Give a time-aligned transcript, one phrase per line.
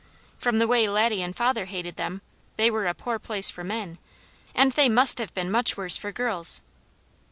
[0.39, 2.23] From the way Laddie and father hated them,
[2.57, 3.99] they were a poor place for men,
[4.55, 6.61] and they must have been much worse for girls.